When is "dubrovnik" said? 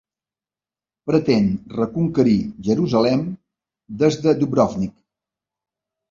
4.39-4.95